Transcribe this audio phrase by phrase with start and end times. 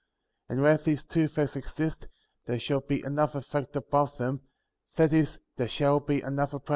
[0.49, 0.53] 8.
[0.53, 2.07] And where these two facts exist,^
[2.47, 4.41] there shall be another fact above them,
[4.95, 6.61] that is, there shall be d, verse 7.